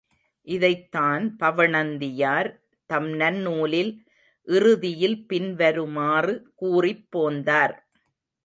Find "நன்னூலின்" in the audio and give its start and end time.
3.13-3.91